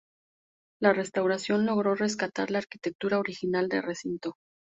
[0.81, 4.33] La restauración logró rescatar la arquitectura original del recinto.